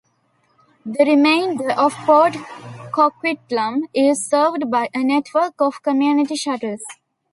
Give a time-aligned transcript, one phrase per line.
[0.83, 2.33] The remainder of Port
[2.91, 6.81] Coquitlam is served by a network of Community Shuttles.